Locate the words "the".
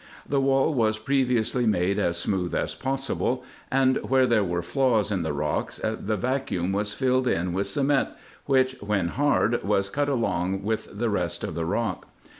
0.27-0.41, 5.21-5.31, 5.83-6.17, 10.91-11.11, 11.53-11.65